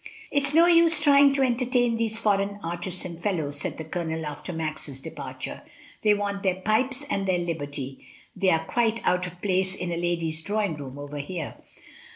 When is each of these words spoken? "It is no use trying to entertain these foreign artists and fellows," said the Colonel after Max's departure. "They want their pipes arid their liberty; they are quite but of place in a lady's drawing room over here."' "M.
"It 0.31 0.47
is 0.47 0.53
no 0.55 0.65
use 0.65 0.99
trying 0.99 1.31
to 1.33 1.43
entertain 1.43 1.95
these 1.95 2.17
foreign 2.17 2.59
artists 2.63 3.05
and 3.05 3.21
fellows," 3.21 3.59
said 3.61 3.77
the 3.77 3.83
Colonel 3.83 4.25
after 4.25 4.51
Max's 4.51 4.99
departure. 4.99 5.61
"They 6.01 6.15
want 6.15 6.41
their 6.41 6.55
pipes 6.55 7.05
arid 7.07 7.27
their 7.27 7.37
liberty; 7.37 8.03
they 8.35 8.49
are 8.49 8.65
quite 8.65 9.01
but 9.05 9.27
of 9.27 9.39
place 9.43 9.75
in 9.75 9.91
a 9.91 9.97
lady's 9.97 10.41
drawing 10.41 10.77
room 10.77 10.97
over 10.97 11.19
here."' 11.19 11.53
"M. 11.55 11.63